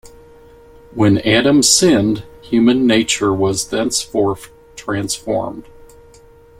[0.95, 5.65] When Adam sinned, human nature was thenceforth transformed.